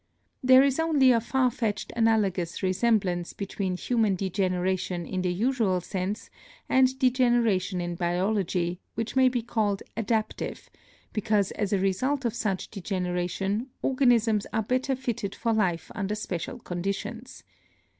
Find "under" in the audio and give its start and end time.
15.93-16.15